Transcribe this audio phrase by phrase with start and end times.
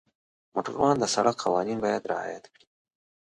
[0.53, 2.65] موټروان د سړک قوانین باید رعایت کړي.